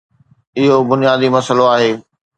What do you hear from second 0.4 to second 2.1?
اهو بنيادي مسئلو آهي